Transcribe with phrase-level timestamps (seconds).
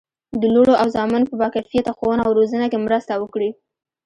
[0.41, 3.49] د لوڼو او زامنو په باکیفیته ښوونه او روزنه کې مرسته وکړي.